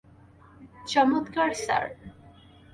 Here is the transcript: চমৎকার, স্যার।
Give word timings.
চমৎকার, 0.87 1.49
স্যার। 1.55 1.85